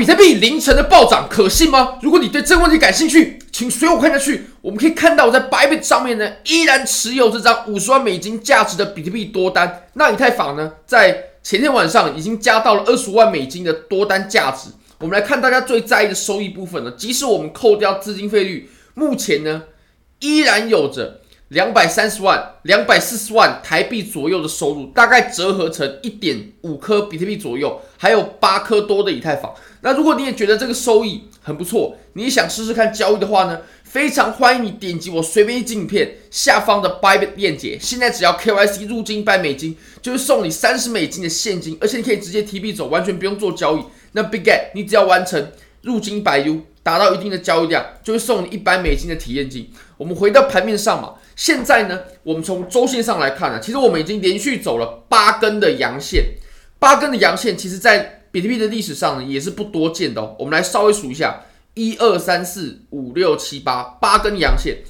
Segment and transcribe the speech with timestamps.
[0.00, 1.98] 比特币凌晨的暴涨可信吗？
[2.00, 4.46] 如果你对这个问题感兴趣，请随我看下去。
[4.62, 9.88] 我们可以看到，我在 Bybit 上面呢，依然持有这张五十万美金价值的比特币多单。
[9.92, 14.70] 那以太坊呢，在前天晚上已经加到了二十万美金的多单价值。
[15.00, 19.64] 我们来看大家最在意的收益部分呢，即使我们扣掉资金费率，目前呢，
[20.20, 21.19] 依然有着
[21.50, 29.52] 两百三十万、两百四十万台币左右的收入，大概折合成一点五颗比特币左右，还有八颗多的以太坊。
[29.80, 37.76] 那如果你也觉得这个收益很不错，你也想试试看交易的话呢，非常欢迎你点击我随便一支影片下方的 Bybit 链接。
[37.80, 43.82] 现在只要 KYC 入金一百美金，就会送你三十美金的现金，而且你可以直接提币走，完全不用做交易。
[44.12, 45.50] 那 Big Get，你只要完成
[45.82, 49.68] 入金一百 U，达到一定的交易量，就会送你一百美金的体验金。
[49.96, 56.34] 我们回到盘面上嘛，现在呢，我们从周线上来看呢，其实我们已经连续走了八根的阳线，
[56.78, 60.36] 八根的阳线，其实在比特币的历史上呢，也是不多见的。
[60.38, 64.80] 我们来稍微数一下，一二三四五六七八，八根阳线。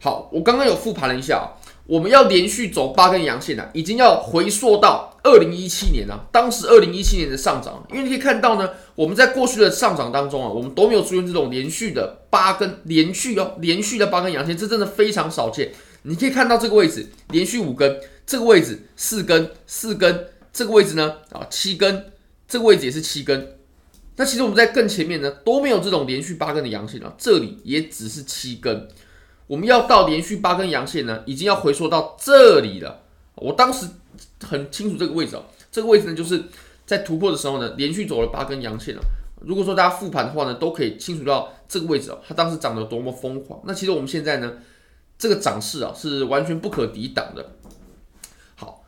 [0.00, 1.46] 好，我刚刚有复盘了一下，
[1.86, 6.26] 我们要连续走八根阳线呢，已经要回溯到二零一七年了。
[6.32, 15.70] 当时二零一七年的上涨，因为你可以看到呢，我们在过去的上涨当中啊，我们都没有出现这种连续的八根连续哦，连续的八根阳线，这真的非常少见。
[16.02, 22.12] 你可以看到这个位置连续五根，这个位置四根，四根，这个位置呢啊七根。
[22.50, 23.58] 这个位置也是七根，
[24.16, 28.88] 那其实我们在更前面呢都没有这种连续八根的阳线啊，这里也只是七根。
[29.46, 33.02] 我们要到连续八根阳线呢，已经要回缩到这里了。
[33.34, 33.86] 我当时
[34.42, 36.42] 很清楚这个位置哦，这个位置呢就是
[36.86, 39.02] 在突破的时候呢，连续走了八根阳线了。
[39.42, 43.60] 如果说大家复盘的话呢，都可以清楚到这个位置哦，它当时涨得多么疯狂。
[43.66, 44.54] 那其实我们现在呢，
[45.18, 47.56] 这个涨势啊是完全不可抵挡的。
[48.54, 48.84] 好，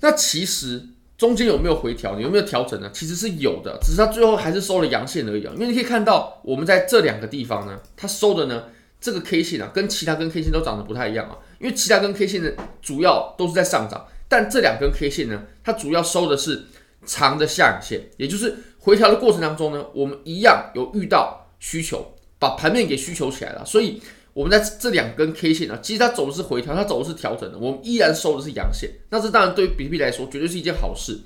[0.00, 0.88] 那其实。
[1.18, 2.16] 中间有没有回调？
[2.16, 2.90] 你有没有调整呢？
[2.92, 5.52] 其实是有的，只是它最后还是收了阳线而已啊。
[5.54, 8.64] 因为你可以看到，我们在这两个地方呢，它收的呢，
[9.00, 11.38] 这个 K 线啊，跟其他根 K 线都长得不太一样啊。
[11.60, 12.50] 因为其他根 K 线呢，
[12.80, 16.64] 主要都是在上涨，但这两根 K 线呢，它主要收的是
[17.06, 24.02] 长的下影线，也就是回调的过程当中呢，我们一样有遇到需求，把盘面给需求起来了，所以。
[24.34, 28.90] 我们在这两根 K 线啊，其实它走的是回调，它走的是调整的，我们依然收的是阳线。
[29.10, 31.20] 那这当然对于比特币来说，绝对是一件好事。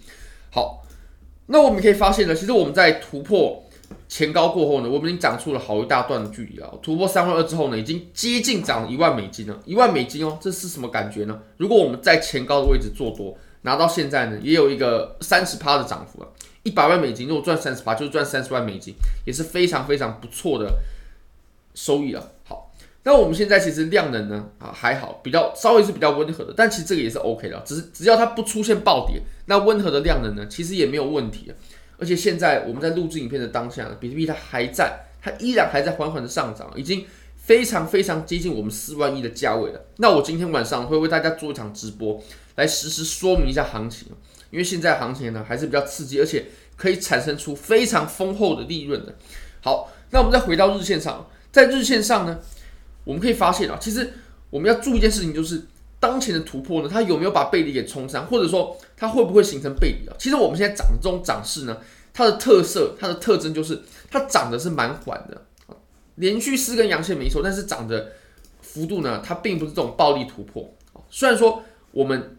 [0.51, 0.85] 好，
[1.47, 3.65] 那我们可以发现呢，其实我们在突破
[4.09, 6.69] 前高过后呢，我们已经涨出了好一大段的距离啊。
[6.83, 9.57] 突破三万二之后呢，已经接近涨一万美金了。
[9.65, 11.41] 一万美金哦，这是什么感觉呢？
[11.59, 16.29] 如果我们在前高的位置做多，拿到现在呢，也有一个三十趴的涨幅啊。
[16.65, 20.81] 一百万美金如果赚三十趴，就是赚三十万美金，也是非常非常不错的
[21.77, 22.33] 收益了。
[22.43, 22.66] 好。
[23.07, 31.53] 那我们现在其实量能呢啊还好，比较稍微是比较温和的，但其实这个也是 OK 的，只是只要它不出现暴跌，那温和的量能呢其实也没有问题。
[31.99, 37.07] 而且现在我们在录制影片的当下，比特币它还在，它依然还在缓缓的上涨，已经
[37.37, 39.81] 非常非常接近我们四万亿的价位了。
[39.99, 42.21] 那我今天晚上会为大家做一场直播，
[42.57, 44.09] 来实时说明一下行情，
[44.51, 49.15] 因为现在行情呢还是比较刺激，而且可以产生出非常丰厚的利润的。
[49.63, 52.41] 好，那我们再回到日线上，在日线上呢。
[53.07, 54.13] 我们可以发现啊，其实
[54.51, 55.63] 我们要注意一件事情，就是
[56.01, 60.17] 当前的突破呢，它有没有把背离给冲上，或者说它会不会形成背离啊？
[60.19, 61.79] 其实我们现在涨的这种涨势呢，
[62.13, 63.81] 它的特色、它的特征就是
[64.11, 65.41] 它涨的是蛮缓的，
[66.17, 68.11] 连续四根阳线没错，但是涨的
[68.61, 70.69] 幅度呢，它并不是这种暴力突破。
[71.09, 71.63] 虽然说
[71.93, 72.37] 我们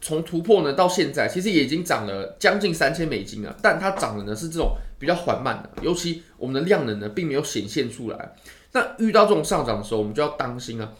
[0.00, 8.32] 从突破呢到现在，其实也已经涨了将近三千美金了，但它涨的呢是这种比较缓慢的，尤其我们的量能呢并没有显现出来。
[8.74, 10.92] 那遇到这种上涨的时候，我们就要当心啊，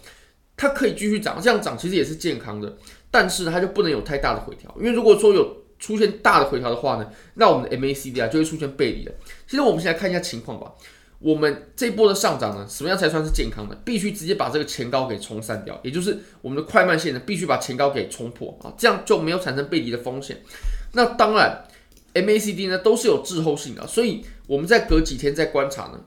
[0.56, 2.76] 它可以继续涨，这样涨其实也是健康的，
[3.10, 9.12] 但是它就不能有太大的回调，因为如果说有出现大的回调的话呢，那我们的 MACD 啊就会出现背离了。
[9.46, 10.72] 其实我们现在看一下情况吧，
[11.18, 13.74] 我们这波的上涨呢，什么样才算是健康的？
[13.84, 20.40] 必须直接把这个前高给冲散掉，也就是我们的快慢线呢，必须把前高给冲破啊，这样就没有产生背离的风险。
[20.92, 21.64] 那当然
[22.14, 26.00] ，MACD 呢都是有滞后性的，所以我们在隔几天再观察呢。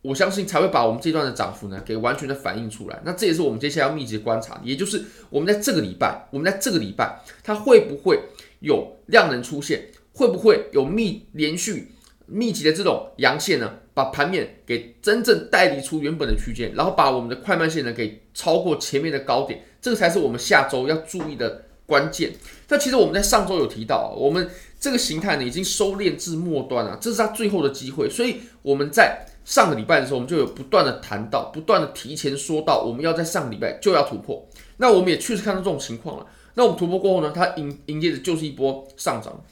[0.00, 3.00] 我相信才会把我们这段的涨幅呢给完全的反映出来。
[3.04, 8.20] 那这也是我们接下来要密集观察，也就是我们在这个礼拜，我们在这个礼拜，它会不会
[8.60, 9.88] 有量能出现？
[10.12, 11.92] 会不会有密连续
[12.26, 13.72] 密集的这种阳线呢？
[13.92, 22.32] 把盘面给真正带离出原本的区间，然后把我们的快慢线呢给超过前面的高点，这个才是我们下周要注意的关键。
[22.68, 24.48] 那其实我们在上周有提到，我们
[24.78, 29.26] 这个形态呢已经收敛至末端了，这是它最后的机会，所以我们在。
[29.48, 34.46] 上个礼拜的时候，我们就有不断的谈到，不断的提前说到，我们要在上个礼拜就要突破。
[34.76, 36.26] 那我们也确实看到这种情况了。
[36.52, 39.42] 那我们突破过后呢，它迎迎接的就是一波上涨。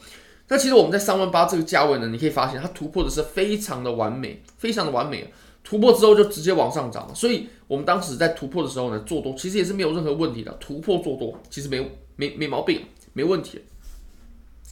[0.48, 5.32] 那其实我们在三万八这个价位呢，你可以发现它突破的是非常的完美，非常的完美。
[5.64, 10.52] 突破之后就直接往上涨了，所以我们当时在突破的时候呢，做多其实也是没有任何问题的。
[10.60, 12.82] 突破做多其实没没没毛病，
[13.14, 13.62] 没问题。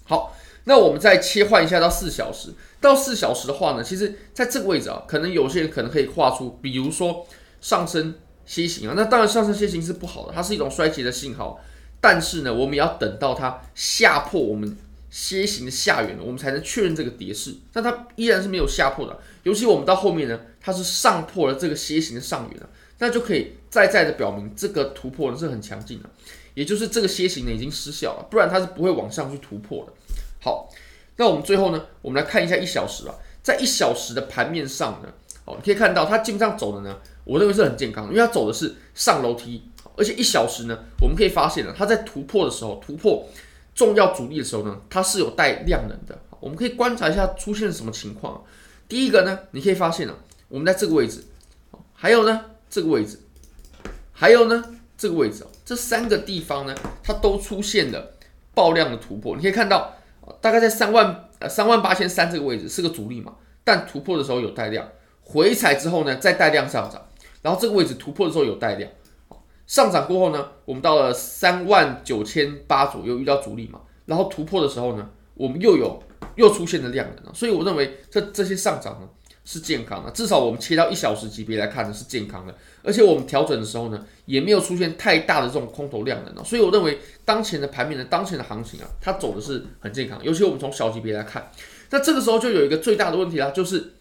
[0.04, 2.50] 好，那我们再切换一下到四小时，
[2.80, 7.26] 到四小时的话呢，其实在这个位置啊，可能有些人可能可以画出，比如说
[7.60, 8.14] 上升
[8.46, 11.60] 楔形啊，那当然上升楔形是不好的，它是一种衰竭的信号。
[12.00, 14.76] 但是呢，我们也要等到它下破我们
[15.10, 17.54] 楔形的下缘，我们才能确认这个跌势。
[17.72, 22.68] 但它依然是没有下破的，尤其我们到后面呢，它是上破了这个楔形的上缘了，
[22.98, 26.10] 那就可以再再的表明这个突破呢是很强劲的，
[26.54, 29.92] 也就是这个楔形呢已经失效了，不然它是不会往上去突破的。
[30.44, 30.68] 好，
[31.16, 35.08] 那我们最后呢，我们来看一下一小时啊，在一小时的盘面上呢，
[35.46, 39.62] 哦，你可以看到它基本上走的呢，我认为是很健康，因为它走的是上楼梯。
[39.96, 43.26] 而且一小时呢，我们可以发现呢，它在突破的时候，突破
[43.74, 46.18] 重要阻力的时候呢，它是有带量能的。
[46.40, 48.44] 我们可以观察一下出现什么情况。
[48.86, 50.14] 第一个呢，你可以发现呢，
[50.48, 51.24] 我们在这个位置，
[51.94, 53.18] 还有呢这个位置，
[54.12, 54.62] 还有呢
[54.98, 58.12] 这个位置，这三个地方呢，它都出现了
[58.52, 59.36] 爆量的突破。
[59.36, 59.94] 你可以看到，
[60.40, 64.88] 大概在三万呃三万八千三这个位置是个阻力嘛，但突破的时候有带量，
[65.22, 67.00] 回踩之后呢再带量上涨，
[67.42, 68.90] 然后这个位置突破的时候有带量。
[69.66, 76.02] 上涨过后呢，我们到了三万九千八左右遇到阻力嘛，然后突破的时候呢，我们又有
[76.34, 79.08] 又出现了量能，所以我认为这这些上涨呢
[79.44, 91.50] 是健康的，至少我们切到一小时级别来看呢是健康的，而且我们调整的时候呢也没有出现太大的这种空头量能，所以我认为当前的盘面呢，当前的行情啊，它走的是很健康，尤其我们从小级别来看，
[91.90, 93.92] 那这个时候就有一个最大的问题啦，就是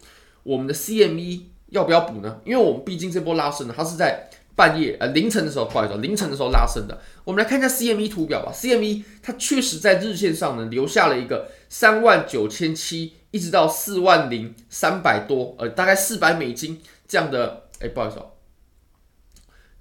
[0.42, 2.40] 我们的 CME 要不要补呢？
[2.44, 4.28] 因为我们毕竟这波拉升呢，它是在。
[4.56, 6.96] 半夜呃凌晨的时候，不好意思，凌晨的时候拉升的。
[7.24, 8.52] 我们来看一下 CME 图表吧。
[8.54, 17.64] CME 它确实在日线上呢留下了一个三万九千七，一直到四万零三百多，呃，大概四百美金这样的。
[17.80, 18.30] 哎，不好意思哦，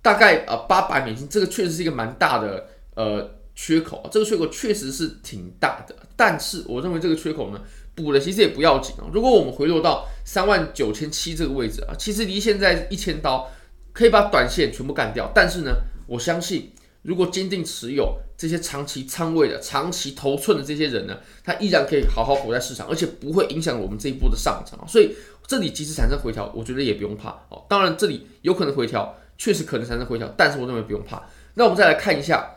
[0.01, 5.95] 大概呃八百美金，这个确实是一个蛮大的呃缺口，这个缺口确实是挺大的。
[6.15, 7.61] 但是我认为这个缺口呢
[7.93, 9.05] 补了其实也不要紧啊。
[9.13, 13.47] 如果我们回落到三万九千七这个位置啊，其实离现在一千刀。
[13.95, 15.71] 可以把短线全部干掉，但是呢，
[16.07, 16.73] 我相信
[17.03, 24.79] 如果坚定持有这些长期仓位的、长期头寸的这些人呢，他依然可以好好活在市场，而且不会影响我们这一波的上涨。
[24.87, 25.15] 所以
[25.45, 27.63] 这里即使产生回调，我觉得也不用怕哦。
[27.69, 31.23] 当然这里有可能回调，确实可能产生回调，但是我认为不用怕。
[31.53, 32.55] 那我们再来看一下，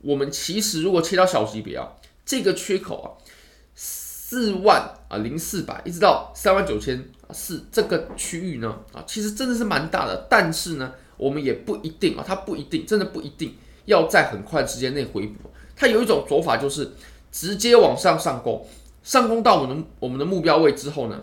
[0.00, 1.92] 我们其实如果切到小级别啊，
[2.24, 3.06] 这个缺口啊。
[4.32, 15.50] 四万啊零四百一直到三万九千四这个区域呢啊，其实真的是蛮大的，但是呢，我们也不一定啊，它不一定，真的不一定要在很快时间内回补。
[15.76, 16.92] 它有一种走法就是
[17.30, 18.66] 直接往上上攻，
[19.02, 21.22] 上攻到我们的我们的目标位之后呢，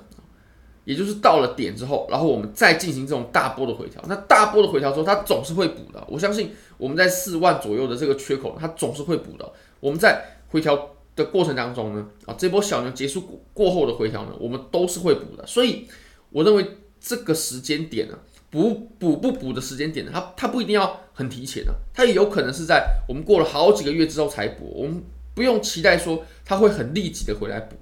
[0.83, 4.04] 也就是到了点之后，然后我们再进行这种大波的回调。
[4.07, 6.04] 那大波的回调之后，它总是会补的。
[6.07, 9.51] 我相信我们在四万左右的这个缺口，它总是会补的。
[9.80, 10.89] 我们在回调。
[11.18, 15.88] 的过程当中呢，啊，这波小牛结束过过后的回调呢，我们都是会补的，所以
[16.30, 16.63] 我认为
[17.01, 18.15] 这个时间点呢，
[18.49, 25.03] 补补不补的时间点呢，它它不一定要很提前的，它也有可能是在我们过了好几个月之后才补，我们
[25.33, 27.75] 不用期待说它会很立即的回来补，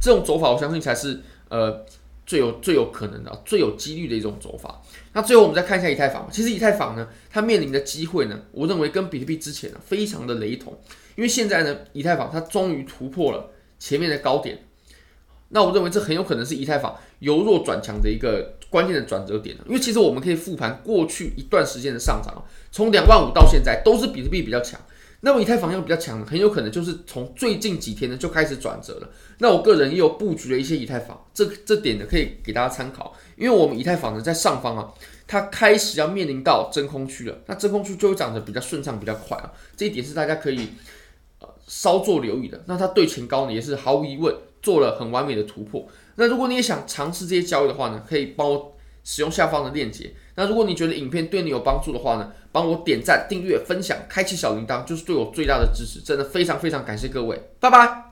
[0.00, 1.84] 这种走法我相信才是呃
[2.26, 4.82] 最有最有可能的、最有几率的一种走法。
[5.12, 10.78] 那最后我们再看一下以太坊，其实以太坊呢，它面临的机会呢，我认为跟比特币之前呢非常的雷同。
[11.14, 13.48] 因为现在呢，以太坊它终于突破了
[13.78, 14.58] 前面的高点，
[15.48, 19.56] 那我认为这很有可能是以太坊由弱转强的一个关键的转折点。
[19.66, 24.80] 因为其实我们可以复盘过去一段时间的上涨，从两万五到现在都是比特币比较强。
[25.20, 29.08] 那么以太坊要比较强，很有可能就是从最近几天呢就开始转折了。
[29.38, 33.14] 那我个人也有布局了一些以太坊，这这点呢可以给大家参考。
[33.36, 34.92] 因为我们以太坊呢在上方啊。
[35.28, 40.68] 它开始要面临到真空区了，那真空区就会涨得比较顺畅、比较快啊，这一点是大家可以
[41.40, 42.62] 呃稍作留意的。
[42.66, 44.32] 那它对前高呢也是毫无疑问
[44.66, 45.86] 做了很完美的突破。
[46.16, 50.12] 那如果你也想尝试这些交易的话呢，可以帮我使用下方的链接。
[50.34, 56.00] 那如果你觉得影片对你有帮助的话呢，帮我点赞、订阅、分享、开启小铃铛，就是对我最大的支持。
[56.00, 58.05] 真的非常非常感谢各位，拜拜。